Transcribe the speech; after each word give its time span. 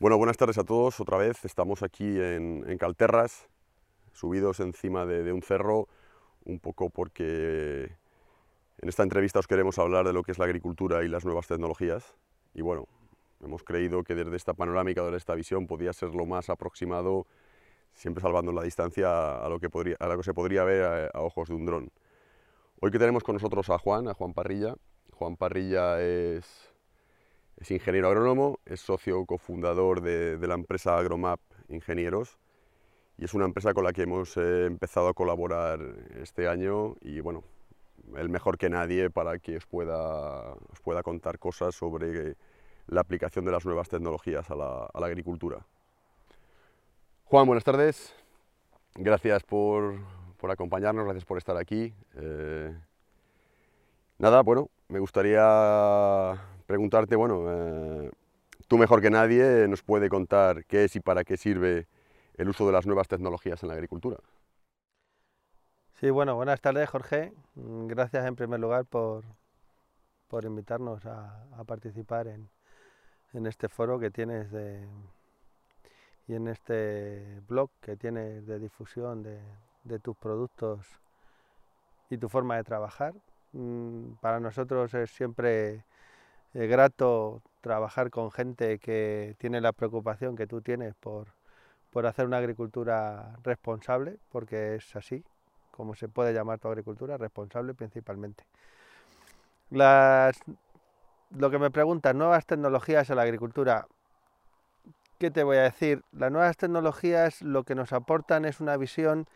Bueno, 0.00 0.16
buenas 0.16 0.38
tardes 0.38 0.56
a 0.56 0.64
todos. 0.64 0.98
Otra 0.98 1.18
vez 1.18 1.44
estamos 1.44 1.82
aquí 1.82 2.06
en, 2.06 2.78
Calterras, 2.78 3.50
subidos 4.14 4.58
encima 4.60 5.04
de, 5.04 5.30
un 5.30 5.42
cerro, 5.42 5.88
un 6.46 6.58
poco 6.58 6.88
porque 6.88 7.82
en 8.78 8.88
esta 8.88 9.02
entrevista 9.02 9.40
os 9.40 9.46
queremos 9.46 9.78
hablar 9.78 10.06
de 10.06 10.14
lo 10.14 10.22
que 10.22 10.32
es 10.32 10.38
la 10.38 10.46
agricultura 10.46 11.04
y 11.04 11.08
las 11.08 11.26
nuevas 11.26 11.48
tecnologías. 11.48 12.16
Y 12.54 12.62
bueno, 12.62 12.86
hemos 13.44 13.62
creído 13.62 14.02
que 14.02 14.14
desde 14.14 14.34
esta 14.36 14.54
panorámica, 14.54 15.02
desde 15.02 15.18
esta 15.18 15.34
visión, 15.34 15.66
podía 15.66 15.92
ser 15.92 16.14
lo 16.14 16.24
más 16.24 16.48
aproximado, 16.48 17.26
siempre 17.92 18.22
salvando 18.22 18.52
la 18.52 18.62
distancia 18.62 19.36
a 19.36 19.50
lo 19.50 19.60
que, 19.60 19.68
se 20.22 20.32
podría 20.32 20.64
ver 20.64 20.82
a, 20.82 21.06
a 21.08 21.20
ojos 21.20 21.50
de 21.50 21.54
un 21.56 21.66
dron. 21.66 21.92
Hoy 22.80 22.90
que 22.90 22.98
tenemos 22.98 23.22
con 23.22 23.34
nosotros 23.34 23.68
a 23.68 23.76
Juan, 23.76 24.08
a 24.08 24.14
Juan 24.14 24.32
Parrilla. 24.32 24.76
Juan 25.12 25.36
Parrilla 25.36 26.00
es 26.00 26.69
es 27.60 27.70
ingeniero 27.70 28.08
agrónomo, 28.08 28.58
es 28.64 28.80
socio 28.80 29.24
cofundador 29.26 30.00
de, 30.00 30.38
la 30.46 30.54
empresa 30.54 30.96
Agromap 30.96 31.40
Ingenieros 31.68 32.38
y 33.18 33.26
es 33.26 33.34
una 33.34 33.44
empresa 33.44 33.74
con 33.74 33.84
la 33.84 33.92
que 33.92 34.02
hemos 34.02 34.36
eh, 34.38 34.64
empezado 34.64 35.08
a 35.08 35.14
colaborar 35.14 35.78
este 36.22 36.48
año 36.48 36.96
y 37.02 37.20
bueno, 37.20 37.44
el 38.16 38.30
mejor 38.30 38.56
que 38.56 38.70
nadie 38.70 39.10
para 39.10 39.38
que 39.38 39.58
os 39.58 39.66
pueda, 39.66 40.54
os 40.54 40.80
pueda 40.82 41.02
contar 41.02 41.38
cosas 41.38 41.74
sobre 41.74 42.34
la 42.86 43.02
aplicación 43.02 43.44
de 43.44 43.52
las 43.52 43.64
nuevas 43.66 43.88
tecnologías 43.88 44.50
a 44.50 44.56
la, 44.56 44.90
agricultura. 44.94 45.58
Juan, 47.24 47.46
buenas 47.46 47.62
tardes. 47.62 48.14
Gracias 48.94 49.44
por, 49.44 49.94
acompañarnos, 50.48 51.04
gracias 51.04 51.26
por 51.26 51.38
estar 51.38 51.56
aquí. 51.58 51.94
Eh, 52.16 52.74
nada, 54.18 54.42
bueno, 54.42 54.70
me 54.88 54.98
gustaría 54.98 56.40
preguntarte, 56.70 57.16
bueno, 57.16 57.46
eh, 57.48 58.12
tú 58.68 58.78
mejor 58.78 59.02
que 59.02 59.10
nadie 59.10 59.66
nos 59.66 59.82
puede 59.82 60.08
contar 60.08 60.64
qué 60.66 60.84
es 60.84 60.94
y 60.94 61.00
para 61.00 61.24
qué 61.24 61.36
sirve 61.36 61.88
el 62.34 62.48
uso 62.48 62.64
de 62.64 62.70
las 62.70 62.86
nuevas 62.86 63.08
tecnologías 63.08 63.60
en 63.64 63.70
la 63.70 63.74
agricultura. 63.74 64.18
Sí, 65.94 66.10
bueno, 66.10 66.36
buenas 66.36 66.60
tardes 66.60 66.88
Jorge. 66.88 67.32
Gracias 67.56 68.24
en 68.24 68.36
primer 68.36 68.60
lugar 68.60 68.84
por, 68.84 69.24
por 70.28 70.44
invitarnos 70.44 71.04
a, 71.06 71.44
participar 71.66 72.28
en, 72.28 72.48
este 73.46 73.68
foro 73.68 73.98
que 73.98 74.12
tienes 74.12 74.52
de, 74.52 74.86
y 76.28 76.34
en 76.34 76.46
este 76.46 77.40
blog 77.48 77.70
que 77.80 77.96
tienes 77.96 78.46
de 78.46 78.60
difusión 78.60 79.24
de, 79.24 79.40
de 79.82 79.98
tus 79.98 80.16
productos 80.16 80.86
y 82.10 82.16
tu 82.16 82.28
forma 82.28 82.54
de 82.58 82.62
trabajar. 82.62 83.12
Mm, 83.54 84.12
para 84.20 84.38
nosotros 84.38 84.94
es 84.94 85.10
siempre 85.10 85.84
es 86.54 86.68
grato 86.68 87.42
trabajar 87.60 88.10
con 88.10 88.30
gente 88.30 88.78
que 88.78 89.36
tiene 89.38 89.60
la 89.60 89.72
preocupación 89.72 90.36
que 90.36 90.46
tú 90.46 90.60
tienes 90.62 90.94
por, 90.94 91.28
hacer 92.06 92.26
una 92.26 92.38
agricultura 92.38 93.36
responsable, 93.42 94.18
porque 94.30 94.76
es 94.76 94.96
así 94.96 95.24
como 95.70 95.94
se 95.94 96.08
puede 96.08 96.34
llamar 96.34 96.58
tu 96.58 96.68
agricultura, 96.68 97.16
responsable 97.16 97.74
principalmente. 97.74 98.44
lo 99.70 101.50
que 101.50 101.58
me 101.58 101.70
preguntas, 101.70 102.14
nuevas 102.14 102.44
tecnologías 102.44 103.08
en 103.08 103.16
la 103.16 103.22
agricultura. 103.22 103.86
¿Qué 105.18 105.30
te 105.30 105.42
voy 105.42 105.58
a 105.58 105.62
decir? 105.62 106.02
Las 106.12 106.32
nuevas 106.32 106.56
tecnologías 106.56 107.42
lo 107.42 107.62
que 107.64 107.74
nos 107.74 107.92
aportan 107.92 108.44
es 108.44 108.60
una 108.60 108.76
visión 108.76 109.26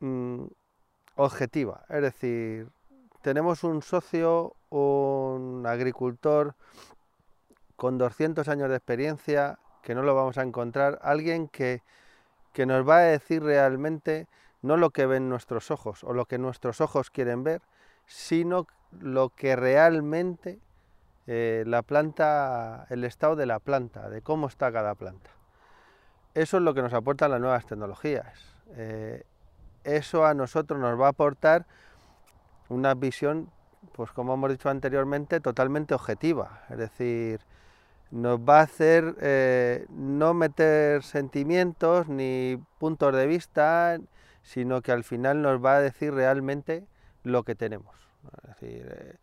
mm, 0.00 0.44
objetiva, 1.16 1.84
es 1.88 2.02
decir, 2.02 2.68
tenemos 3.22 3.64
un 3.64 3.82
socio, 3.82 4.56
un 4.80 5.64
agricultor 5.66 6.54
con 7.76 7.98
200 7.98 8.48
años 8.48 8.68
de 8.68 8.76
experiencia, 8.76 9.58
que 9.82 9.94
no 9.94 10.02
lo 10.02 10.14
vamos 10.14 10.38
a 10.38 10.42
encontrar, 10.42 10.98
alguien 11.02 11.48
que, 11.48 11.82
nos 12.56 12.88
va 12.88 12.98
a 12.98 13.00
decir 13.00 13.42
realmente 13.42 14.28
no 14.62 14.76
lo 14.76 14.90
que 14.90 15.06
ven 15.06 15.28
nuestros 15.28 15.70
ojos 15.70 16.04
o 16.04 16.12
lo 16.12 16.26
que 16.26 16.38
nuestros 16.38 16.80
ojos 16.80 17.10
quieren 17.10 17.42
ver, 17.42 17.62
sino 18.06 18.66
lo 19.00 19.30
que 19.30 19.56
realmente 19.56 20.60
eh, 21.26 21.64
la 21.66 21.82
planta, 21.82 22.86
el 22.90 23.04
estado 23.04 23.36
de 23.36 23.46
la 23.46 23.58
planta, 23.58 24.08
de 24.08 24.22
cómo 24.22 24.46
está 24.46 24.70
cada 24.70 24.94
planta. 24.94 25.30
Eso 26.34 26.56
es 26.56 26.62
lo 26.62 26.74
que 26.74 26.82
nos 26.82 26.94
aportan 26.94 27.30
las 27.30 27.40
nuevas 27.40 27.66
tecnologías. 27.66 28.56
Eh, 28.76 29.24
eso 29.84 30.24
a 30.24 30.34
nosotros 30.34 30.78
nos 30.78 31.00
va 31.00 31.06
a 31.06 31.10
aportar 31.10 31.66
una 32.68 32.94
visión, 32.94 33.50
pues 33.92 34.10
como 34.12 34.34
hemos 34.34 34.50
dicho 34.50 34.68
anteriormente, 34.68 35.40
totalmente 35.40 35.94
objetiva. 35.94 36.62
Es 36.70 36.78
decir, 36.78 37.40
nos 38.10 38.38
va 38.40 38.60
a 38.60 38.62
hacer 38.62 39.16
eh, 39.20 39.86
no 39.90 40.34
meter 40.34 41.02
sentimientos 41.02 42.08
ni 42.08 42.62
puntos 42.78 43.14
de 43.14 43.26
vista, 43.26 43.98
sino 44.42 44.82
que 44.82 44.92
al 44.92 45.04
final 45.04 45.42
nos 45.42 45.64
va 45.64 45.76
a 45.76 45.80
decir 45.80 46.12
realmente 46.14 46.84
lo 47.24 47.42
que 47.42 47.54
tenemos. 47.54 47.96
Es 48.42 48.48
decir, 48.48 48.88
eh, 48.90 49.16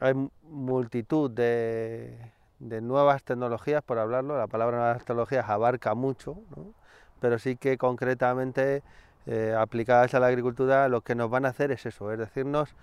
hay 0.00 0.14
multitud 0.42 1.30
de, 1.30 2.32
nuevas 2.58 3.22
tecnologías, 3.22 3.82
por 3.82 3.98
hablarlo, 3.98 4.36
la 4.36 4.46
palabra 4.46 4.78
nuevas 4.78 4.98
tecnologías 4.98 5.48
abarca 5.48 5.94
mucho, 5.94 6.36
pero 7.20 7.38
sí 7.38 7.56
que 7.56 7.78
concretamente 7.78 8.82
eh, 9.26 9.54
aplicadas 9.58 10.14
a 10.14 10.20
la 10.20 10.28
agricultura, 10.28 10.88
lo 10.88 11.00
que 11.00 11.14
nos 11.14 11.30
van 11.30 11.44
a 11.46 11.48
hacer 11.48 11.72
es 11.72 11.84
eso, 11.86 12.12
es 12.12 12.18
decirnos 12.18 12.74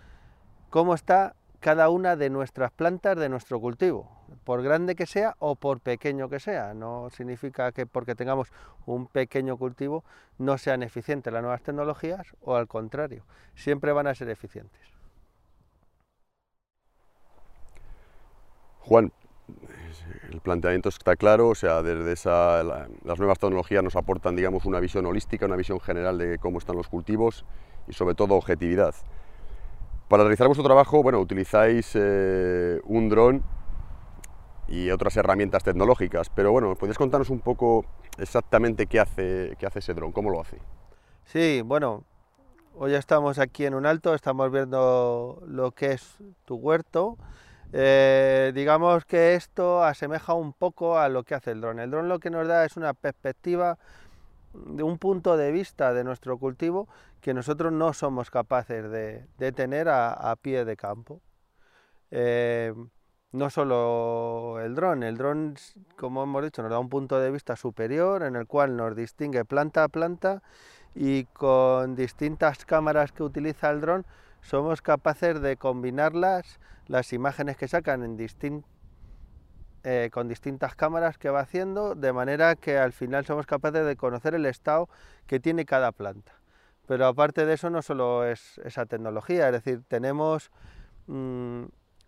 cómo 0.69 0.93
está 0.93 1.35
cada 1.63 1.87
una 1.87 2.17
de 2.17 2.29
nuestras 2.29 2.71
plantas 2.71 3.17
de 3.17 3.29
nuestro 3.29 3.61
cultivo, 3.61 4.11
por 4.43 4.61
grande 4.61 4.95
que 4.95 5.05
sea 5.05 5.35
o 5.39 5.55
por 5.55 5.79
pequeño 5.79 6.27
que 6.27 6.41
sea. 6.41 6.73
No 6.73 7.09
significa 7.09 7.71
que 7.71 7.85
porque 7.85 8.15
tengamos 8.15 8.51
un 8.85 9.07
pequeño 9.07 9.55
cultivo 9.55 10.03
no 10.37 10.57
sean 10.57 10.83
eficientes 10.83 11.31
las 11.31 11.41
nuevas 11.41 11.61
tecnologías 11.61 12.35
o 12.41 12.57
al 12.57 12.67
contrario, 12.67 13.23
siempre 13.55 13.93
van 13.93 14.07
a 14.07 14.15
ser 14.15 14.29
eficientes. 14.29 14.81
Juan, 18.81 19.13
el 20.31 20.41
planteamiento 20.41 20.89
está 20.89 21.15
claro, 21.15 21.49
o 21.49 21.55
sea, 21.55 21.81
desde 21.81 22.29
las 23.03 23.19
nuevas 23.19 23.39
tecnologías 23.39 23.83
nos 23.83 23.95
aportan, 23.95 24.35
digamos, 24.35 24.65
una 24.65 24.79
visión 24.79 25.05
holística, 25.05 25.45
una 25.45 25.55
visión 25.55 25.79
general 25.79 26.17
de 26.17 26.37
cómo 26.39 26.57
están 26.57 26.75
los 26.75 26.87
cultivos 26.87 27.45
y 27.87 27.93
sobre 27.93 28.15
todo 28.15 28.35
objetividad. 28.35 28.95
Para 30.07 30.23
realizar 30.23 30.47
vuestro 30.47 30.65
trabajo, 30.65 31.01
bueno, 31.01 31.19
utilizáis 31.19 31.91
eh, 31.95 32.79
un 32.85 33.09
dron 33.09 33.43
y 34.67 34.89
otras 34.91 35.17
herramientas 35.17 35.63
tecnológicas, 35.63 36.29
pero 36.29 36.51
bueno, 36.51 36.75
¿podéis 36.75 36.97
contarnos 36.97 37.29
un 37.29 37.39
poco 37.39 37.85
exactamente 38.17 38.87
qué 38.87 38.99
hace, 38.99 39.55
qué 39.59 39.65
hace 39.65 39.79
ese 39.79 39.93
dron, 39.93 40.11
cómo 40.11 40.29
lo 40.29 40.41
hace? 40.41 40.57
Sí, 41.25 41.61
bueno, 41.63 42.03
hoy 42.75 42.93
estamos 42.95 43.39
aquí 43.39 43.65
en 43.65 43.75
un 43.75 43.85
alto, 43.85 44.13
estamos 44.13 44.51
viendo 44.51 45.41
lo 45.47 45.71
que 45.71 45.93
es 45.93 46.17
tu 46.45 46.55
huerto, 46.55 47.17
eh, 47.75 48.51
digamos 48.53 49.03
que 49.06 49.34
esto 49.34 49.84
asemeja 49.84 50.35
un 50.35 50.53
poco 50.53 51.00
a 51.00 51.09
lo 51.09 51.23
que 51.23 51.34
hace 51.34 51.51
el 51.51 51.61
dron. 51.61 51.79
El 51.79 51.89
dron 51.89 52.07
lo 52.07 52.19
que 52.19 52.29
nos 52.29 52.47
da 52.47 52.66
es 52.66 52.78
una 52.78 52.94
perspectiva 52.94 53.79
de 54.53 54.84
un 54.84 55.00
punto 55.00 55.38
de 55.38 55.51
vista 55.51 55.91
de 55.94 56.03
nuestro 56.03 56.38
cultivo 56.38 56.88
que 57.19 57.34
nosotros 57.34 57.73
no 57.73 57.94
somos 57.94 58.29
capaces 58.29 58.89
de, 58.91 59.51
tener 59.53 59.89
a, 59.89 60.35
pie 60.39 60.66
de 60.66 60.78
campo. 60.78 61.22
Eh, 62.11 62.73
no 63.31 63.50
solo 63.50 64.59
el 64.61 64.75
dron, 64.75 65.01
el 65.01 65.17
dron, 65.17 65.55
como 65.97 66.22
hemos 66.23 66.44
dicho, 66.44 66.61
nos 66.61 66.69
da 66.69 66.78
un 66.78 66.90
punto 66.90 67.19
de 67.19 67.31
vista 67.31 67.55
superior 67.55 68.22
en 68.22 68.35
el 68.35 68.45
cual 68.45 68.78
nos 68.78 68.95
distingue 68.95 69.45
planta 69.45 69.84
a 69.84 69.88
planta 69.88 70.44
y 70.94 71.23
con 71.25 71.95
distintas 71.95 72.66
cámaras 72.66 73.11
que 73.11 73.23
utiliza 73.23 73.72
el 73.72 73.81
dron 73.81 74.05
somos 74.43 74.81
capaces 74.81 75.41
de 75.41 75.57
combinarlas 75.57 76.59
las 76.87 77.13
imágenes 77.13 77.57
que 77.57 77.67
sacan 77.67 78.17
eh, 79.83 80.09
con 80.11 80.27
distintas 80.27 80.75
cámaras 80.75 81.17
que 81.17 81.29
va 81.29 81.40
haciendo, 81.40 81.95
de 81.95 82.13
manera 82.13 82.55
que 82.55 82.78
al 82.78 82.93
final 82.93 83.25
somos 83.25 83.45
capaces 83.45 83.85
de 83.85 83.95
conocer 83.95 84.35
el 84.35 84.45
estado 84.45 84.90
que 85.28 85.40
tiene 85.40 85.66
cada 85.66 85.91
planta. 85.91 86.34
Pero 86.87 87.07
aparte 87.07 87.45
de 87.45 87.53
eso 87.53 87.69
no 87.69 87.81
solo 87.81 88.25
es 88.25 88.59
esa 88.66 88.85
tecnología, 88.85 89.47
es 89.47 89.53
decir, 89.53 89.81
tenemos, 89.87 90.51
mm, 91.07 91.63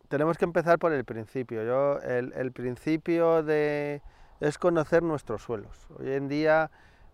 tenemos 0.10 0.38
que 0.38 0.46
empezar 0.46 0.78
por 0.78 0.92
el 0.92 1.06
principio. 1.06 1.64
Yo, 1.64 2.00
el, 2.02 2.34
el 2.34 2.52
principio 2.52 3.44
de, 3.44 4.02
es 4.42 4.58
conocer 4.58 5.04
nuestros 5.04 5.44
suelos. 5.44 5.88
Hoy 5.98 6.12
en 6.12 6.28
día 6.28 6.70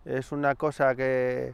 es 0.06 0.32
una 0.32 0.56
cosa 0.56 0.96
que, 0.96 1.54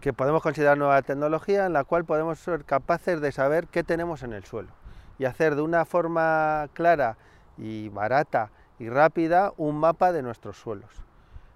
que 0.00 0.12
podemos 0.12 0.42
considerar 0.42 0.78
nueva 0.78 1.02
tecnología 1.02 1.66
en 1.66 1.72
la 1.72 1.84
cual 1.84 2.04
podemos 2.04 2.38
ser 2.38 2.64
capaces 2.64 3.20
de 3.20 3.32
saber 3.32 3.66
qué 3.66 3.82
tenemos 3.82 4.22
en 4.22 4.32
el 4.32 4.44
suelo 4.44 4.70
y 5.18 5.24
hacer 5.24 5.56
de 5.56 5.62
una 5.62 5.84
forma 5.84 6.68
clara 6.72 7.16
y 7.56 7.88
barata 7.88 8.50
y 8.78 8.88
rápida 8.88 9.52
un 9.56 9.76
mapa 9.78 10.12
de 10.12 10.22
nuestros 10.22 10.56
suelos. 10.56 10.90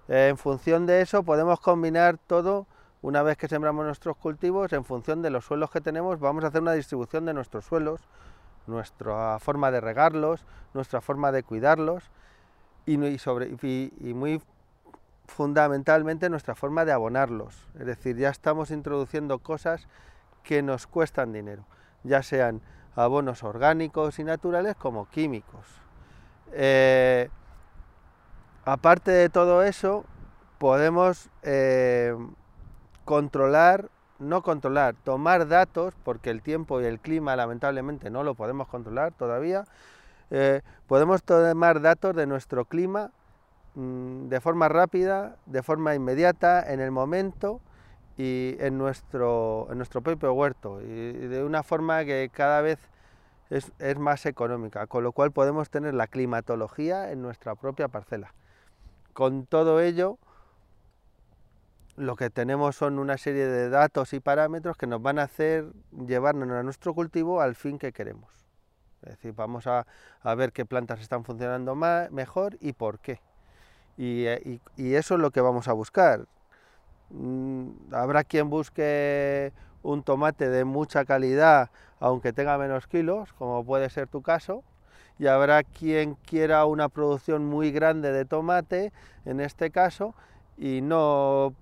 En 0.08 0.37
función 0.37 0.87
de 0.87 1.00
eso 1.00 1.23
podemos 1.23 1.61
combinar 1.61 2.19
todo, 2.19 2.67
una 3.00 3.23
vez 3.23 3.37
que 3.37 3.49
sembramos 3.49 3.87
nuestros 3.87 4.17
cultivos, 4.17 4.73
en 4.73 4.84
función 4.84 5.23
de 5.23 5.31
los 5.31 5.44
suelos 5.44 5.70
que 5.70 5.81
tenemos, 5.81 6.19
vamos 6.19 6.43
a 6.44 6.49
hacer 6.49 6.62
una 6.62 6.73
distribución 6.73 7.25
de 7.25 7.34
nuestros 7.34 7.64
suelos 7.64 8.00
nuestra 8.67 9.38
forma 9.38 9.70
de 9.70 9.81
regarlos, 9.81 10.44
nuestra 10.75 11.00
forma 11.00 11.32
de 11.32 11.43
cuidarlos 11.43 12.11
y 12.87 12.96
muy 12.96 14.40
fundamentalmente 15.32 16.29
nuestra 16.29 16.55
forma 16.55 16.84
de 16.84 16.93
abonarlos. 16.93 17.67
Es 17.79 17.87
decir, 17.87 18.17
ya 18.17 18.29
estamos 18.29 18.70
introduciendo 18.70 19.38
cosas 19.38 19.88
que 20.44 20.62
nos 20.62 20.87
cuestan 20.87 21.32
dinero, 21.32 21.64
ya 22.05 22.23
sean 22.23 22.61
abonos 22.94 23.43
orgánicos 23.43 24.19
y 24.19 24.25
naturales 24.25 24.76
como 24.76 25.08
químicos. 25.08 25.67
Eh, 26.52 27.31
aparte 28.64 29.11
de 29.11 29.29
todo 29.29 29.62
eso, 29.62 30.05
podemos 30.58 31.31
eh, 31.43 32.14
controlar, 33.05 33.88
no 34.19 34.43
controlar, 34.43 34.94
tomar 35.02 35.49
datos, 35.49 35.94
porque 36.05 36.31
el 36.31 36.43
tiempo 36.43 36.81
y 36.81 36.84
el 36.84 37.00
clima 37.00 37.34
lamentablemente 37.34 38.11
no 38.11 38.23
lo 38.23 38.34
podemos 38.34 38.69
controlar 38.69 39.12
todavía, 39.12 39.64
eh, 40.31 40.61
podemos 40.87 41.23
tomar 41.23 41.81
datos 41.81 42.14
de 42.14 42.26
nuestro 42.26 42.67
clima 42.67 43.11
de 43.74 44.40
forma 44.40 44.69
rápida, 44.69 45.36
de 45.46 45.62
forma 45.62 45.94
inmediata, 45.94 46.72
en 46.72 46.80
el 46.80 46.90
momento, 46.90 47.60
y 48.16 48.56
en 48.60 48.78
nuestro, 48.78 49.69
en 49.70 49.78
nuestro 49.78 50.02
propio 50.02 50.32
huerto 50.32 50.80
y 50.82 51.12
de 51.12 51.42
una 51.44 51.62
forma 51.62 52.04
que 52.04 52.30
cada 52.32 52.60
vez 52.60 52.78
es, 53.50 53.72
es, 53.78 53.98
más 53.98 54.26
económica, 54.26 54.86
con 54.86 55.02
lo 55.02 55.12
cual 55.12 55.32
podemos 55.32 55.70
tener 55.70 55.94
la 55.94 56.06
climatología 56.06 57.10
en 57.10 57.22
nuestra 57.22 57.54
propia 57.54 57.88
parcela. 57.88 58.34
Con 59.12 59.46
todo 59.46 59.80
ello, 59.80 60.19
lo 61.96 62.16
que 62.16 62.30
tenemos 62.30 62.76
son 62.76 62.98
una 62.98 63.19
serie 63.19 63.46
de 63.46 63.69
datos 63.69 64.14
y 64.14 64.20
parámetros 64.20 64.76
que 64.76 64.86
nos 64.86 65.02
van 65.02 65.19
a 65.19 65.24
hacer 65.24 65.66
llevarnos 66.06 66.50
a 66.50 66.62
nuestro 66.62 66.94
cultivo 66.94 67.40
al 67.42 67.54
fin 67.54 67.78
que 67.78 67.92
queremos. 67.92 68.30
Es 69.02 69.16
decir, 69.16 69.34
vamos 69.34 69.66
a, 69.66 69.86
a 70.22 70.34
ver 70.34 70.52
qué 70.52 70.64
plantas 70.64 71.00
están 71.00 71.24
funcionando 71.24 71.74
más, 71.74 72.10
mejor 72.10 72.56
y 72.60 72.72
por 72.72 73.00
qué. 73.00 73.20
Y, 73.96 74.26
y, 74.28 74.60
y 74.76 74.94
eso 74.94 75.14
es 75.14 75.20
lo 75.20 75.30
que 75.30 75.40
vamos 75.40 75.68
a 75.68 75.72
buscar. 75.72 76.26
Mm, 77.10 77.70
habrá 77.92 78.24
quien 78.24 78.50
busque 78.50 79.52
un 79.82 80.02
tomate 80.02 80.48
de 80.48 80.64
mucha 80.64 81.04
calidad 81.04 81.70
aunque 82.02 82.32
tenga 82.32 82.58
menos 82.58 82.88
kilos, 82.88 83.32
como 83.34 83.64
puede 83.64 83.88
ser 83.88 84.08
tu 84.08 84.22
caso, 84.22 84.64
y 85.20 85.28
habrá 85.28 85.62
quien 85.62 86.16
quiera 86.16 86.64
una 86.64 86.88
producción 86.88 87.44
muy 87.46 87.70
grande 87.70 88.10
de 88.10 88.24
tomate, 88.24 88.92
en 89.24 89.38
este 89.38 89.70
caso, 89.70 90.12
y 90.58 90.80
no, 90.80 91.54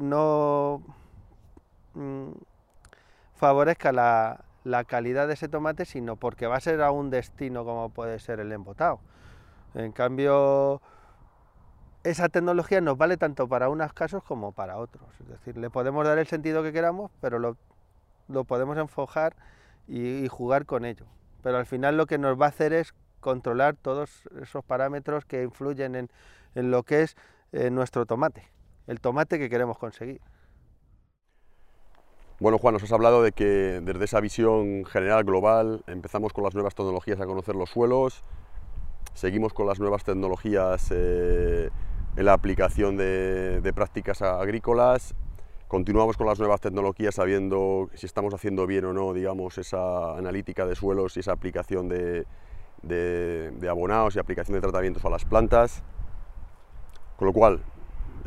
no 0.00 0.82
mm, 1.92 2.30
favorezca 3.34 3.92
la, 3.92 4.40
la 4.64 4.84
calidad 4.84 5.28
de 5.28 5.34
ese 5.34 5.46
tomate, 5.46 5.84
sino 5.84 6.16
porque 6.16 6.46
va 6.46 6.56
a 6.56 6.60
ser 6.60 6.80
a 6.80 6.90
un 6.90 7.10
destino 7.10 7.66
como 7.66 7.90
puede 7.90 8.18
ser 8.18 8.40
el 8.40 8.50
embotado. 8.50 8.98
En 9.74 9.92
cambio, 9.92 10.80
esa 12.04 12.28
tecnología 12.28 12.80
nos 12.80 12.98
vale 12.98 13.16
tanto 13.16 13.48
para 13.48 13.68
unos 13.68 13.92
casos 13.92 14.22
como 14.24 14.52
para 14.52 14.78
otros. 14.78 15.08
Es 15.20 15.28
decir, 15.28 15.56
le 15.56 15.70
podemos 15.70 16.04
dar 16.04 16.18
el 16.18 16.26
sentido 16.26 16.62
que 16.62 16.72
queramos, 16.72 17.10
pero 17.20 17.38
lo, 17.38 17.56
podemos 18.44 18.76
enfocar 18.76 19.36
y, 19.86 20.26
jugar 20.28 20.66
con 20.66 20.84
ello. 20.84 21.06
Pero 21.42 21.58
al 21.58 21.66
final 21.66 21.96
lo 21.96 22.06
que 22.06 22.18
nos 22.18 22.40
va 22.40 22.46
a 22.46 22.48
hacer 22.48 22.72
es 22.72 22.94
controlar 23.20 23.76
todos 23.76 24.28
esos 24.40 24.64
parámetros 24.64 25.24
que 25.24 25.42
influyen 25.42 25.94
en, 25.94 26.10
en 26.54 26.70
lo 26.70 26.82
que 26.82 27.02
es 27.02 27.16
eh, 27.52 27.70
nuestro 27.70 28.06
tomate, 28.06 28.48
el 28.86 29.00
tomate 29.00 29.38
que 29.38 29.48
queremos 29.48 29.78
conseguir. 29.78 30.20
Bueno, 32.40 32.58
Juan, 32.58 32.74
nos 32.74 32.82
has 32.82 32.90
hablado 32.90 33.22
de 33.22 33.30
que 33.30 33.44
desde 33.44 34.04
esa 34.04 34.18
visión 34.18 34.84
general 34.86 35.22
global 35.22 35.84
empezamos 35.86 36.32
con 36.32 36.42
las 36.42 36.54
nuevas 36.54 36.74
tecnologías 36.74 37.20
a 37.20 37.26
conocer 37.26 37.54
los 37.54 37.70
suelos, 37.70 38.24
seguimos 39.14 39.52
con 39.52 39.68
las 39.68 39.78
nuevas 39.78 40.02
tecnologías 40.02 40.88
eh, 40.90 41.70
en 42.16 42.24
la 42.26 42.32
aplicación 42.32 42.96
de, 42.96 43.72
prácticas 43.74 44.22
agrícolas. 44.22 45.14
Continuamos 45.68 46.16
con 46.16 46.26
las 46.26 46.38
nuevas 46.38 46.60
tecnologías 46.60 47.14
sabiendo 47.14 47.88
si 47.94 48.04
estamos 48.04 48.34
haciendo 48.34 48.66
bien 48.66 48.84
o 48.84 48.92
no, 48.92 49.14
digamos, 49.14 49.56
esa 49.56 50.16
analítica 50.16 50.66
de 50.66 50.74
suelos 50.74 51.16
y 51.16 51.20
esa 51.20 51.32
aplicación 51.32 51.88
de, 51.88 52.26
abonados 53.68 54.16
y 54.16 54.18
aplicación 54.18 54.54
de 54.54 54.60
tratamientos 54.60 55.04
a 55.04 55.10
las 55.10 55.24
plantas. 55.24 55.82
Con 57.16 57.26
lo 57.26 57.32
cual, 57.32 57.62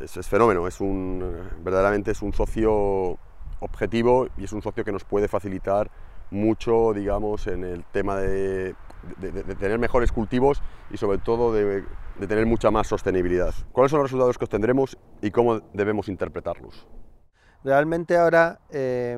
es, 0.01 0.17
es, 0.17 0.27
fenómeno, 0.27 0.67
es 0.67 0.81
un, 0.81 1.49
verdaderamente 1.63 2.11
es 2.11 2.21
un 2.21 2.33
socio 2.33 3.17
objetivo 3.59 4.27
y 4.37 4.45
es 4.45 4.53
un 4.53 4.61
socio 4.61 4.83
que 4.83 4.91
nos 4.91 5.03
puede 5.03 5.27
facilitar 5.27 5.91
mucho, 6.31 6.93
digamos, 6.93 7.45
en 7.45 7.63
el 7.63 7.83
tema 7.85 8.17
de, 8.17 8.73
de, 9.17 9.55
tener 9.55 9.79
mejores 9.79 10.11
cultivos 10.11 10.61
y 10.89 10.97
sobre 10.97 11.17
todo 11.17 11.53
de, 11.53 11.83
de 12.19 12.27
tener 12.27 12.45
mucha 12.45 12.71
más 12.71 12.87
sostenibilidad. 12.87 13.53
¿Cuáles 13.71 13.91
son 13.91 13.99
los 13.99 14.11
resultados 14.11 14.37
que 14.37 14.45
obtendremos 14.45 14.97
y 15.21 15.31
cómo 15.31 15.59
debemos 15.73 16.09
interpretarlos? 16.09 16.87
Realmente 17.63 18.15
ahora 18.15 18.59
eh, 18.69 19.17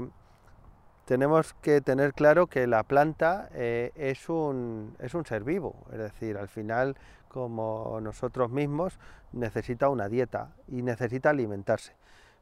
tenemos 1.03 1.53
que 1.55 1.81
tener 1.81 2.13
claro 2.13 2.47
que 2.47 2.65
la 2.65 2.83
planta 2.83 3.49
eh, 3.53 3.91
es, 3.95 4.29
un, 4.29 4.95
es 4.99 5.13
un 5.13 5.25
ser 5.25 5.43
vivo, 5.43 5.75
es 5.91 5.97
decir, 5.97 6.37
al 6.37 6.47
final, 6.47 6.95
como 7.27 7.99
nosotros 8.01 8.49
mismos, 8.49 8.99
necesita 9.31 9.89
una 9.89 10.09
dieta 10.09 10.53
y 10.67 10.81
necesita 10.81 11.29
alimentarse. 11.29 11.93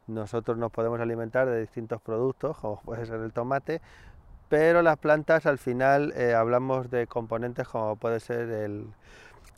Nosotros 0.07 0.57
nos 0.57 0.71
podemos 0.71 1.00
alimentar 1.00 1.48
de 1.48 1.62
distintos 1.62 2.00
productos, 2.01 2.57
como 2.57 2.80
puede 2.81 3.06
ser 3.07 3.19
el 3.21 3.33
tomate, 3.33 3.81
pero 4.57 4.81
las 4.81 4.98
plantas 4.98 5.46
al 5.48 5.57
final 5.57 6.13
eh, 6.16 6.34
hablamos 6.34 6.90
de 6.90 7.07
componentes 7.07 7.68
como 7.68 7.98
puede 7.98 8.22
ser 8.22 8.50
el, 8.50 8.88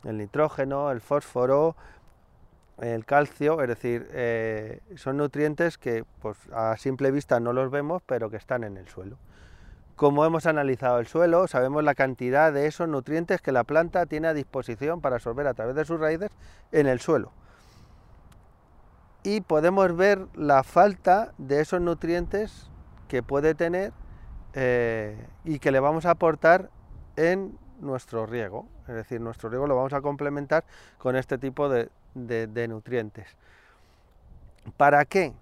nitrógeno, 0.02 0.90
el 0.90 1.00
fósforo, 1.00 1.76
el 2.80 3.04
calcio, 3.04 3.62
es 3.62 3.68
decir, 3.68 4.08
eh, 4.10 4.80
son 4.96 5.18
nutrientes 5.18 5.78
que 5.78 6.04
pues, 6.20 6.36
a 6.52 6.76
simple 6.78 7.12
vista 7.12 7.38
no 7.38 7.52
los 7.52 7.70
vemos, 7.70 8.02
pero 8.06 8.28
que 8.28 8.38
están 8.38 8.64
en 8.64 8.76
el 8.76 8.88
suelo. 8.88 9.18
Como 9.94 10.24
hemos 10.24 10.46
analizado 10.46 10.98
el 10.98 11.06
suelo, 11.06 11.46
sabemos 11.46 11.84
la 11.84 11.94
cantidad 11.94 12.52
de 12.52 12.66
esos 12.66 12.88
nutrientes 12.88 13.40
que 13.40 13.52
la 13.52 13.62
planta 13.62 14.04
tiene 14.06 14.26
a 14.26 14.34
disposición 14.34 15.00
para 15.00 15.14
absorber 15.14 15.46
a 15.46 15.54
través 15.54 15.76
de 15.76 15.84
sus 15.84 16.00
raíces 16.00 16.30
en 16.72 16.88
el 16.88 16.98
suelo. 16.98 17.30
Y 19.22 19.42
podemos 19.42 19.96
ver 19.96 20.26
la 20.34 20.64
falta 20.64 21.34
de 21.38 21.60
esos 21.60 21.80
nutrientes 21.80 22.68
que 23.06 23.22
puede 23.22 23.54
tener 23.54 23.92
eh, 24.60 25.16
y 25.44 25.60
que 25.60 25.70
le 25.70 25.78
vamos 25.78 26.04
a 26.04 26.10
aportar 26.10 26.68
en 27.14 27.56
nuestro 27.78 28.26
riego, 28.26 28.66
es 28.88 28.94
decir, 28.96 29.20
nuestro 29.20 29.48
riego 29.48 29.68
lo 29.68 29.76
vamos 29.76 29.92
a 29.92 30.00
complementar 30.00 30.64
con 30.98 31.14
este 31.14 31.38
tipo 31.38 31.68
de, 31.68 31.88
nutrientes. 32.68 33.36
¿Para 34.76 35.04
qué? 35.04 35.32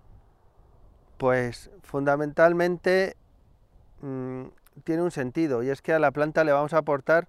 Pues 1.17 1.71
fundamentalmente 1.83 3.17
mmm, 4.03 4.49
tiene 4.85 5.01
un 5.01 5.11
sentido 5.11 5.63
y 5.63 5.71
es 5.71 5.81
que 5.81 5.95
a 5.95 5.99
la 5.99 6.11
planta 6.11 6.45
le 6.45 6.53
vamos 6.53 6.75
a 6.75 6.79
aportar 6.79 7.27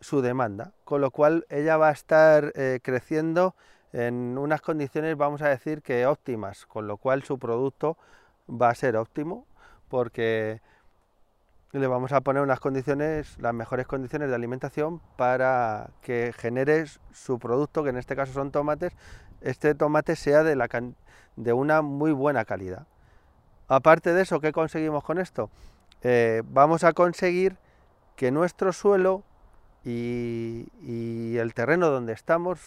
su 0.00 0.22
demanda, 0.22 0.72
con 0.84 1.02
lo 1.02 1.10
cual 1.10 1.44
ella 1.50 1.76
va 1.76 1.90
a 1.90 1.92
estar 1.92 2.52
eh, 2.54 2.80
creciendo 2.82 3.54
en 3.92 4.38
unas 4.38 4.62
condiciones, 4.62 5.14
vamos 5.18 5.42
a 5.42 5.50
decir 5.50 5.82
que 5.82 6.06
óptimas, 6.06 6.64
con 6.64 6.86
lo 6.86 6.96
cual 6.96 7.22
su 7.22 7.38
producto 7.38 7.98
va 8.48 8.70
a 8.70 8.74
ser 8.74 8.96
óptimo 8.96 9.46
porque 9.90 10.62
le 11.72 11.86
vamos 11.86 12.12
a 12.12 12.20
poner 12.20 12.42
unas 12.42 12.58
condiciones, 12.58 13.38
las 13.38 13.54
mejores 13.54 13.86
condiciones 13.86 14.28
de 14.28 14.34
alimentación 14.34 15.00
para 15.16 15.90
que 16.02 16.32
genere 16.36 16.84
su 17.12 17.38
producto, 17.38 17.84
que 17.84 17.90
en 17.90 17.96
este 17.96 18.16
caso 18.16 18.32
son 18.32 18.50
tomates, 18.50 18.92
este 19.40 19.74
tomate 19.74 20.16
sea 20.16 20.42
de, 20.42 20.56
la, 20.56 20.68
de 21.36 21.52
una 21.52 21.82
muy 21.82 22.12
buena 22.12 22.44
calidad. 22.44 22.86
Aparte 23.68 24.12
de 24.12 24.22
eso, 24.22 24.40
¿qué 24.40 24.52
conseguimos 24.52 25.04
con 25.04 25.18
esto? 25.18 25.48
Eh, 26.02 26.42
vamos 26.46 26.82
a 26.82 26.92
conseguir 26.92 27.56
que 28.16 28.32
nuestro 28.32 28.72
suelo 28.72 29.22
y, 29.84 30.66
y 30.82 31.36
el 31.38 31.54
terreno 31.54 31.88
donde 31.88 32.12
estamos 32.12 32.60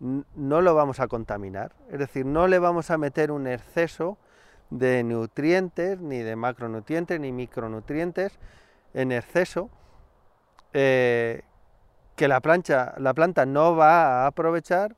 no 0.00 0.60
lo 0.62 0.74
vamos 0.74 0.98
a 0.98 1.06
contaminar, 1.06 1.72
es 1.88 1.98
decir, 1.98 2.26
no 2.26 2.48
le 2.48 2.58
vamos 2.58 2.90
a 2.90 2.98
meter 2.98 3.30
un 3.30 3.46
exceso 3.46 4.18
de 4.78 5.04
nutrientes, 5.04 6.00
ni 6.00 6.18
de 6.18 6.34
macronutrientes, 6.34 7.20
ni 7.20 7.30
micronutrientes 7.30 8.38
en 8.94 9.12
exceso, 9.12 9.70
eh, 10.72 11.42
que 12.16 12.28
la, 12.28 12.40
plancha, 12.40 12.94
la 12.98 13.14
planta 13.14 13.44
no 13.46 13.76
va 13.76 14.24
a 14.24 14.26
aprovechar 14.26 14.96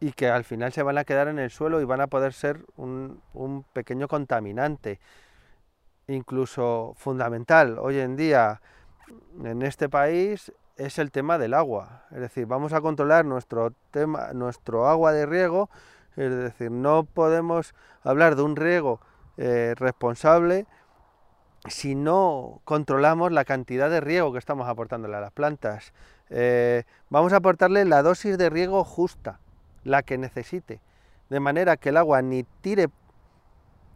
y 0.00 0.12
que 0.12 0.28
al 0.28 0.44
final 0.44 0.72
se 0.72 0.82
van 0.82 0.98
a 0.98 1.04
quedar 1.04 1.28
en 1.28 1.38
el 1.38 1.50
suelo 1.50 1.80
y 1.80 1.84
van 1.84 2.00
a 2.00 2.08
poder 2.08 2.32
ser 2.32 2.64
un, 2.76 3.22
un 3.32 3.62
pequeño 3.62 4.08
contaminante, 4.08 4.98
incluso 6.08 6.94
fundamental. 6.96 7.78
Hoy 7.78 8.00
en 8.00 8.16
día, 8.16 8.60
en 9.42 9.62
este 9.62 9.88
país, 9.88 10.52
es 10.76 10.98
el 10.98 11.10
tema 11.10 11.38
del 11.38 11.54
agua. 11.54 12.04
Es 12.10 12.20
decir, 12.20 12.46
vamos 12.46 12.72
a 12.72 12.80
controlar 12.80 13.24
nuestro, 13.24 13.72
tema, 13.90 14.32
nuestro 14.32 14.88
agua 14.88 15.12
de 15.12 15.26
riego 15.26 15.70
es 16.16 16.34
decir, 16.34 16.70
no 16.70 17.04
podemos 17.04 17.74
hablar 18.02 18.36
de 18.36 18.42
un 18.42 18.56
riego 18.56 19.00
eh, 19.36 19.74
responsable 19.76 20.66
si 21.68 21.94
no 21.94 22.60
controlamos 22.64 23.32
la 23.32 23.44
cantidad 23.44 23.90
de 23.90 24.00
riego 24.00 24.32
que 24.32 24.38
estamos 24.38 24.68
aportándole 24.68 25.16
a 25.16 25.20
las 25.20 25.32
plantas. 25.32 25.92
Eh, 26.30 26.84
vamos 27.10 27.32
a 27.32 27.36
aportarle 27.36 27.84
la 27.84 28.02
dosis 28.02 28.38
de 28.38 28.50
riego 28.50 28.84
justa, 28.84 29.40
la 29.84 30.02
que 30.02 30.18
necesite, 30.18 30.80
de 31.28 31.40
manera 31.40 31.76
que 31.76 31.90
el 31.90 31.96
agua 31.96 32.22
ni 32.22 32.44
tire 32.60 32.88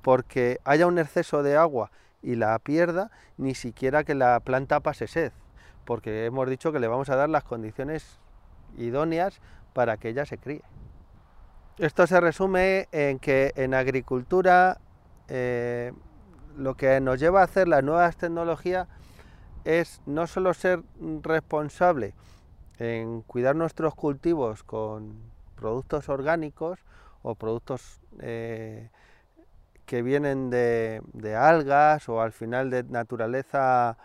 porque 0.03 0.61
haya 0.65 0.87
un 0.87 0.99
exceso 0.99 1.43
de 1.43 1.57
agua 1.57 1.91
y 2.23 2.37
la 2.37 2.59
pierda, 2.59 3.11
ni 3.37 3.55
siquiera 3.55 4.05
que 4.05 4.15
la 4.15 4.41
planta 4.41 4.81
pase 4.81 5.07
sed, 5.07 5.33
porque 5.85 6.27
hemos 6.27 6.49
dicho 6.49 6.73
que 6.73 6.81
le 6.81 6.89
vamos 6.89 7.09
a 7.09 7.17
dar 7.17 7.29
las 7.29 7.45
condiciones 7.45 8.19
idóneas 8.77 9.41
para 9.73 9.97
que 9.97 10.09
ella 10.09 10.27
se 10.27 10.39
críe. 10.39 10.63
Esto 11.81 12.07
se 12.07 12.21
resume 12.21 12.91
en 12.93 13.19
que 13.19 13.55
en 13.57 13.73
agricultura 13.73 14.77
eh, 15.29 15.95
lo 16.55 16.75
que 16.75 17.01
nos 17.01 17.19
lleva 17.19 17.41
a 17.41 17.45
hacer 17.45 17.69
las 17.69 17.83
nuevas 17.83 18.19
tecnologías 18.19 18.87
es 19.65 20.03
no 20.05 20.27
solo 20.27 20.53
ser 20.53 20.83
responsable 21.23 22.13
en 22.77 23.23
cuidar 23.23 23.57
nuestros 23.57 23.95
cultivos 23.95 24.63
con 24.63 25.23
productos 25.57 26.11
orgánicos 26.11 26.81
o 27.23 27.35
productos 27.35 28.03
eh, 28.19 28.91
que 29.87 30.03
vienen 30.03 30.51
de, 30.51 31.01
algas 31.35 32.11
o 32.11 32.21
al 32.21 32.33
final 32.33 32.69
de 32.69 32.83
naturaleza 32.83 33.97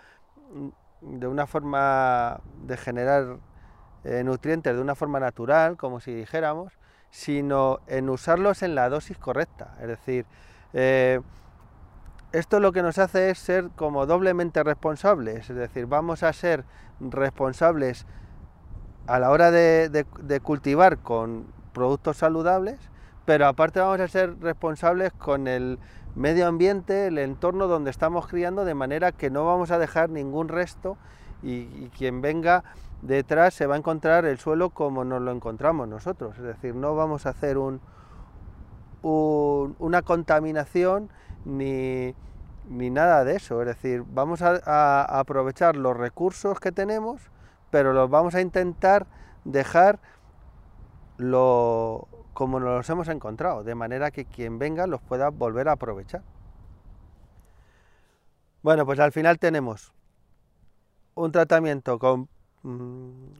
mm, 0.54 1.20
de 1.20 1.28
una 1.28 1.46
forma 1.46 2.40
de 2.64 2.78
generar 2.78 3.38
eh, 4.06 4.24
nutrientes 4.24 4.74
de 4.74 4.82
una 4.82 4.96
forma 4.96 5.20
natural, 5.20 5.76
como 5.76 6.00
si 6.00 6.14
dijéramos, 6.14 6.72
sino 7.10 7.80
en 7.88 8.10
usarlos 8.10 8.64
en 8.64 8.76
la 8.76 8.90
dosis 8.90 9.18
correcta. 9.18 9.76
Es 9.82 9.88
decir, 9.88 10.26
eh, 10.74 11.22
esto 12.32 12.60
lo 12.60 12.74
que 12.74 12.82
nos 12.82 12.98
hace 12.98 13.30
es 13.30 13.40
ser 13.40 13.70
como 13.76 14.06
doblemente 14.06 14.62
responsables, 14.64 15.50
es 15.50 15.56
decir, 15.56 15.86
vamos 15.86 16.22
a 16.22 16.34
ser 16.34 16.66
responsables 17.00 18.06
a 19.08 19.20
la 19.20 19.30
hora 19.30 19.52
de, 19.52 20.06
cultivar 20.44 20.98
con 20.98 21.48
productos 21.74 22.18
saludables, 22.18 22.78
pero 23.24 23.48
aparte 23.48 23.80
vamos 23.80 24.02
a 24.02 24.08
ser 24.08 24.38
responsables 24.40 25.14
con 25.14 25.48
el 25.48 25.80
medio 26.16 26.48
ambiente, 26.48 27.08
el 27.08 27.18
entorno 27.20 27.68
donde 27.68 27.92
estamos 27.92 28.28
criando, 28.28 28.66
de 28.66 28.74
manera 28.74 29.12
que 29.12 29.30
no 29.30 29.46
vamos 29.46 29.72
a 29.72 29.80
dejar 29.80 30.10
ningún 30.10 30.48
resto 30.48 30.98
y, 31.46 31.90
quien 31.98 32.22
venga 32.22 32.64
detrás 33.02 33.54
se 33.54 33.68
va 33.68 33.76
a 33.76 33.78
encontrar 33.78 34.26
el 34.26 34.40
suelo 34.40 34.72
como 34.72 35.04
nos 35.04 35.22
lo 35.22 35.32
encontramos 35.32 35.88
nosotros, 35.88 36.38
es 36.38 36.44
decir, 36.44 36.76
no 36.76 36.96
vamos 36.96 37.26
a 37.26 37.30
hacer 37.30 37.58
un, 37.58 37.80
una 39.04 40.02
contaminación 40.02 41.10
ni, 41.46 42.16
nada 42.68 43.24
de 43.24 43.36
eso. 43.36 43.62
Es 43.62 43.68
decir, 43.68 44.04
vamos 44.08 44.42
a, 44.42 45.20
aprovechar 45.20 45.76
los 45.76 45.96
recursos 45.96 46.60
que 46.60 46.72
tenemos, 46.72 47.22
pero 47.70 47.94
los 47.94 48.10
vamos 48.10 48.36
a 48.36 48.42
intentar 48.42 49.06
dejar 49.44 50.00
como 52.34 52.60
nos 52.60 52.78
los 52.78 52.90
hemos 52.90 53.08
encontrado, 53.08 53.64
de 53.64 53.76
manera 53.76 54.12
que 54.12 54.26
quien 54.26 54.60
venga 54.60 54.88
los 54.88 55.02
pueda 55.02 55.30
volver 55.30 55.70
a 55.70 55.74
aprovechar. 55.74 56.24
Bueno, 58.64 58.86
pues 58.86 59.00
al 59.00 59.12
final 59.12 59.38
tenemos 59.38 59.95
un 61.16 61.32
tratamiento 61.32 61.98
con 61.98 62.28
mm, 62.64 63.38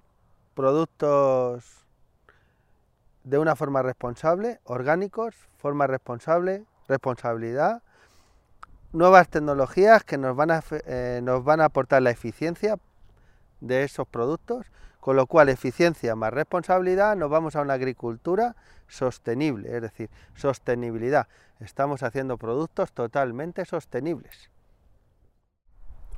productos 0.54 1.86
de 3.24 3.38
una 3.38 3.56
forma 3.56 3.82
responsable, 3.82 4.60
orgánicos, 4.64 5.36
forma 5.58 5.88
responsable, 5.88 6.64
responsabilidad, 6.88 7.82
nuevas 8.94 9.28
tecnologías 9.28 10.04
que 10.04 10.18
nos 10.18 10.36
van 10.36 10.52
a, 10.52 10.64
eh, 10.86 11.20
nos 11.22 11.44
van 11.44 11.60
a 11.60 11.66
aportar 11.66 12.02
la 12.02 12.12
eficiencia 12.12 12.78
de 13.60 13.84
esos 13.84 14.08
productos, 14.08 14.68
con 15.00 15.18
lo 15.18 15.28
cual 15.28 15.50
eficiencia 15.50 16.16
más 16.16 16.34
responsabilidad, 16.34 17.16
nos 17.16 17.30
vamos 17.30 17.56
a 17.56 17.62
una 17.62 17.74
agricultura 17.74 18.56
sostenible, 18.88 19.76
es 19.76 19.82
decir, 19.82 20.10
sostenibilidad. 20.36 21.28
Estamos 21.60 22.04
haciendo 22.04 22.38
productos 22.38 22.92
totalmente 22.94 23.66
sostenibles. 23.66 24.50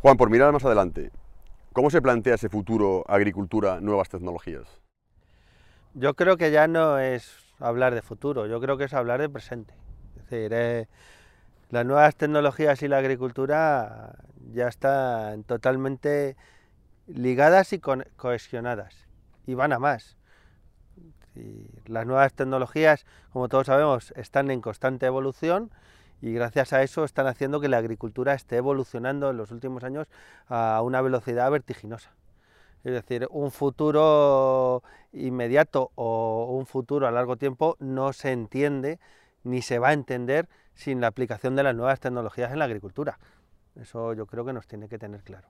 Juan, 0.02 0.18
por 0.18 0.30
mirar 0.30 0.52
más 0.52 0.64
adelante, 0.64 1.12
¿cómo 1.78 1.92
se 1.92 2.02
plantea 2.02 2.34
ese 2.34 2.50
futuro 2.50 3.06
agricultura, 3.08 3.80
nuevas 3.80 4.10
tecnologías? 4.10 4.68
Yo 5.94 6.16
creo 6.16 6.36
que 6.36 6.50
ya 6.50 6.68
no 6.68 6.98
es 6.98 7.38
hablar 7.60 7.94
de 7.94 8.02
futuro, 8.02 8.48
yo 8.48 8.60
creo 8.60 8.78
que 8.78 8.86
es 8.86 8.96
hablar 8.96 9.22
de 9.22 9.30
presente. 9.30 9.76
Es 10.16 10.24
decir, 10.24 10.54
eh, 10.56 10.88
las 11.70 11.86
nuevas 11.86 12.16
tecnologías 12.16 12.82
y 12.82 12.88
la 12.88 12.98
agricultura 12.98 14.16
ya 14.52 14.68
están 14.68 15.44
totalmente 15.44 16.36
ligadas 17.06 17.72
y 17.74 17.80
cohesionadas 17.80 19.06
y 19.46 19.54
van 19.54 19.72
a 19.72 19.78
más. 19.78 20.18
las 21.86 22.08
nuevas 22.08 22.34
tecnologías, 22.34 23.06
como 23.32 23.50
todos 23.50 23.68
sabemos, 23.68 24.14
están 24.16 24.50
en 24.50 24.62
constante 24.62 25.06
evolución 25.06 25.70
y 26.22 26.34
gracias 26.34 26.74
a 26.74 26.82
eso 26.84 27.04
están 27.04 27.28
haciendo 27.28 27.60
que 27.60 27.68
la 27.68 27.78
agricultura 27.78 28.34
esté 28.34 28.58
evolucionando 28.58 29.30
en 29.30 29.38
los 29.38 29.52
últimos 29.52 29.84
años 29.84 30.08
a 30.48 30.82
una 30.84 31.02
velocidad 31.02 31.50
vertiginosa. 31.52 32.12
Es 32.84 32.94
decir, 32.94 33.28
un 33.32 33.52
futuro 33.52 34.82
inmediato 35.12 35.92
o 35.96 36.56
un 36.58 36.66
futuro 36.66 37.08
a 37.08 37.12
largo 37.12 37.36
tiempo 37.36 37.76
no 37.80 38.14
se 38.14 38.32
entiende 38.32 39.00
ni 39.44 39.62
se 39.62 39.80
va 39.80 39.90
a 39.90 39.94
entender 39.94 40.48
sin 40.74 41.02
la 41.02 41.08
aplicación 41.08 41.56
de 41.56 41.64
las 41.64 41.76
nuevas 41.76 42.00
tecnologías 42.00 42.52
en 42.52 42.60
la 42.60 42.66
agricultura. 42.66 43.20
Eso 43.76 44.14
yo 44.14 44.26
creo 44.26 44.46
que 44.46 44.54
nos 44.54 44.68
tiene 44.68 44.88
que 44.88 44.98
tener 44.98 45.22
claro. 45.22 45.48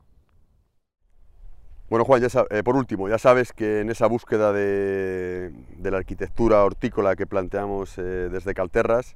Bueno, 1.90 2.04
Juan, 2.04 2.22
eh, 2.50 2.64
por 2.64 2.76
último, 2.76 3.08
ya 3.08 3.18
sabes 3.18 3.54
que 3.54 3.80
en 3.80 3.90
esa 3.90 4.08
búsqueda 4.08 4.52
de, 4.52 5.54
la 5.82 5.98
arquitectura 5.98 6.64
hortícola 6.66 7.16
que 7.16 7.26
planteamos 7.26 7.98
eh, 7.98 8.02
desde 8.30 8.54
Calterras, 8.54 9.16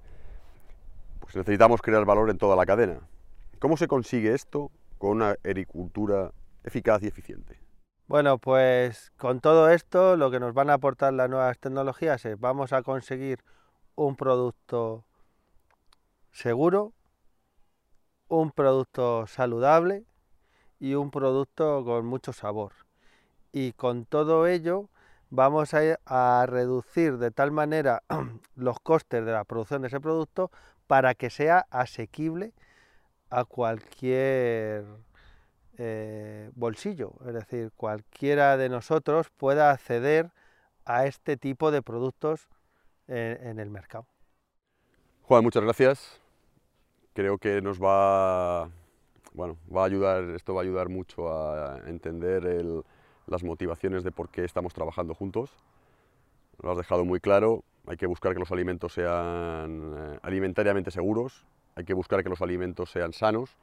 pues 1.21 1.35
necesitamos 1.35 1.81
crear 1.81 2.03
valor 2.03 2.29
en 2.29 2.37
toda 2.37 2.57
la 2.57 2.65
cadena. 2.65 2.99
¿Cómo 3.59 3.77
se 3.77 3.87
consigue 3.87 4.33
esto 4.33 4.71
con 4.97 5.11
una 5.11 5.35
agricultura 5.43 6.31
eficaz 6.63 7.01
y 7.03 7.07
eficiente? 7.07 7.59
Bueno, 8.07 8.39
pues 8.39 9.13
con 9.17 9.39
todo 9.39 9.69
esto 9.69 10.17
lo 10.17 10.31
que 10.31 10.39
nos 10.41 10.53
van 10.53 10.69
a 10.69 10.73
aportar 10.73 11.13
las 11.13 11.29
nuevas 11.29 11.57
tecnologías 11.59 12.25
es 12.25 12.37
vamos 12.37 12.73
a 12.73 12.81
conseguir 12.83 13.39
un 13.95 14.17
producto 14.17 15.05
seguro, 16.31 16.91
un 18.27 18.51
producto 18.51 19.27
saludable 19.27 20.03
y 20.79 20.95
un 20.95 21.11
producto 21.11 21.85
con 21.85 22.05
mucho 22.05 22.33
sabor. 22.33 22.73
Y 23.53 23.73
con 23.73 24.05
todo 24.05 24.47
ello 24.47 24.89
vamos 25.31 25.73
a, 25.73 25.79
a 26.05 26.45
reducir 26.45 27.17
de 27.17 27.31
tal 27.31 27.51
manera 27.51 28.03
los 28.55 28.79
costes 28.79 29.25
de 29.25 29.31
la 29.31 29.43
producción 29.45 29.81
de 29.81 29.87
ese 29.87 29.99
producto 29.99 30.51
para 30.85 31.15
que 31.15 31.29
sea 31.29 31.65
asequible 31.71 32.53
a 33.29 33.45
cualquier 33.45 34.85
eh, 35.77 36.51
bolsillo, 36.53 37.13
es 37.25 37.33
decir, 37.33 37.71
cualquiera 37.75 38.57
de 38.57 38.69
nosotros 38.69 39.29
pueda 39.37 39.71
acceder 39.71 40.31
a 40.85 41.05
este 41.05 41.37
tipo 41.37 41.71
de 41.71 41.81
productos 41.81 42.47
en 43.07 43.59
el 43.59 43.69
mercado. 43.69 44.05
Juan, 45.23 45.43
muchas 45.43 45.63
gracias. 45.63 46.21
Creo 47.13 47.37
que 47.37 47.61
nos 47.61 47.81
va, 47.81 48.69
bueno, 49.33 49.57
va 49.73 49.83
a 49.83 49.85
ayudar, 49.85 50.23
esto 50.29 50.53
va 50.53 50.61
a 50.61 50.63
ayudar 50.63 50.87
mucho 50.87 51.29
a 51.29 51.81
entender 51.87 52.45
las 53.27 53.43
motivaciones 53.43 54.03
de 54.03 54.11
por 54.11 54.29
qué 54.29 54.43
estamos 54.43 54.73
trabajando 54.73 55.13
juntos. 55.13 55.51
Lo 56.61 56.71
has 56.71 56.77
dejado 56.77 57.05
muy 57.05 57.19
claro, 57.19 57.63
hay 57.87 57.97
que 57.97 58.05
buscar 58.05 58.33
que 58.33 58.39
los 58.39 58.51
alimentos 58.51 58.93
sean 58.93 59.95
eh, 59.97 60.19
alimentariamente 60.21 60.91
seguros, 60.91 61.45
hay 61.75 61.85
que 61.85 61.93
buscar 61.93 62.23
que 62.23 62.29
los 62.29 62.41
alimentos 62.41 62.91
sean 62.91 63.13
sanos, 63.13 63.55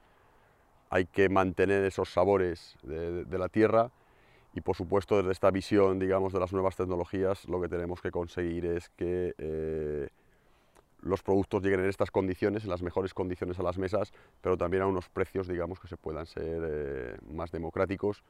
hay 0.91 1.05
que 1.05 1.29
mantener 1.29 1.85
esos 1.85 2.13
sabores 2.13 2.77
de, 2.83 3.39
la 3.39 3.49
tierra 3.49 3.91
y 4.55 4.63
por 4.63 4.75
supuesto 4.75 5.19
desde 5.19 5.33
esta 5.33 5.51
visión 5.51 5.99
digamos 5.99 6.33
de 6.33 6.41
las 6.41 6.53
nuevas 6.53 6.75
tecnologías 6.77 7.47
lo 7.47 7.61
que 7.61 7.69
tenemos 7.69 8.01
que 8.01 8.11
conseguir 8.11 8.65
es 8.65 8.89
que 8.97 9.35
eh, 9.37 10.09
los 11.03 11.23
productos 11.23 11.63
lleguen 11.63 11.81
en 11.81 11.87
estas 11.87 12.11
condiciones, 12.11 12.65
en 12.65 12.71
las 12.71 12.83
mejores 12.83 13.15
condiciones 13.15 13.59
a 13.61 13.63
las 13.63 13.79
mesas, 13.79 14.13
pero 14.41 14.57
también 14.57 14.83
a 14.83 14.87
unos 14.87 15.09
precios, 15.09 15.47
digamos, 15.47 15.79
que 15.79 15.87
se 15.87 15.97
puedan 15.97 16.27
ser 16.27 16.61
eh, 16.65 17.17
más 17.31 17.53
democráticos 17.53 18.25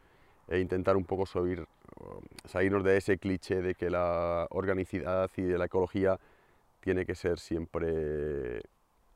e 0.48 0.60
intentar 0.60 0.96
un 0.96 1.04
poco 1.04 1.26
subir, 1.26 1.66
salirnos 2.44 2.84
de 2.84 2.96
ese 2.96 3.18
cliché 3.18 3.60
de 3.60 3.74
que 3.74 3.90
la 3.90 4.46
organicidad 4.50 5.30
y 5.36 5.42
de 5.42 5.58
la 5.58 5.66
ecología 5.66 6.18
tiene 6.80 7.04
que 7.04 7.14
ser 7.14 7.38
siempre 7.38 8.62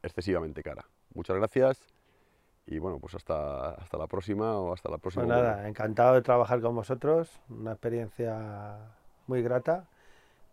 excesivamente 0.03 0.63
cara. 0.63 0.85
Muchas 1.15 1.37
gracias 1.37 1.81
y 2.67 2.79
bueno, 2.79 2.99
pues 2.99 3.15
hasta, 3.15 3.71
hasta 3.73 3.99
la 3.99 4.07
próxima 4.07 4.59
o 4.59 4.73
hasta 4.73 4.91
la 4.91 4.99
próxima. 4.99 5.25
Pues 5.25 5.37
nada, 5.37 5.69
encantado 5.69 6.15
de 6.15 6.23
trabajar 6.23 6.61
con 6.61 6.75
vosotros, 6.75 7.31
una 7.49 7.73
experiencia 7.73 8.77
muy 9.27 9.43
grata 9.43 9.87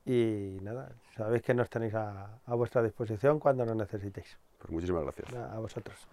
y 0.05 0.57
nada, 0.62 0.91
sabéis 1.15 1.43
que 1.43 1.53
nos 1.53 1.69
tenéis 1.69 1.93
a, 1.93 2.39
vuestra 2.48 2.81
disposición 2.81 3.39
cuando 3.39 3.65
nos 3.65 3.75
necesitéis. 3.75 4.38
Pues 4.57 4.71
muchísimas 4.71 5.03
gracias. 5.03 5.33
A 5.33 5.59
vosotros. 5.59 6.07